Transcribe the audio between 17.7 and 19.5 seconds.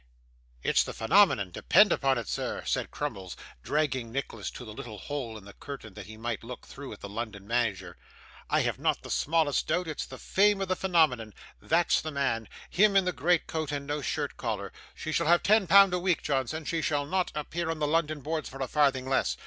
the London boards for a farthing less.